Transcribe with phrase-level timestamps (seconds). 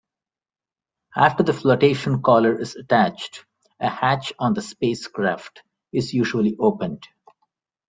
[1.15, 3.45] After the flotation collar is attached,
[3.79, 5.61] a hatch on the spacecraft
[5.93, 7.07] is usually opened.